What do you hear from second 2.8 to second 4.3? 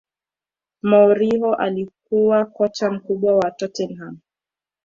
mkuu wa tottenham